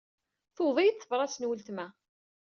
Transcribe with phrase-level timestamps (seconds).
[0.55, 1.87] Tewweḍ-iyi-d tebrat n ultma.